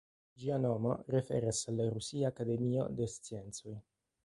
Ĝia 0.43 0.55
nomo 0.61 0.93
referas 1.15 1.59
al 1.73 1.77
la 1.81 1.87
Rusia 1.97 2.33
Akademio 2.33 2.89
de 3.01 3.13
Sciencoj. 3.17 3.79